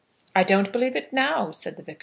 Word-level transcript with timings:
"I 0.35 0.41
don't 0.43 0.71
believe 0.71 0.95
it 0.95 1.13
now," 1.13 1.51
said 1.51 1.77
the 1.77 1.83
Vicar. 1.83 1.99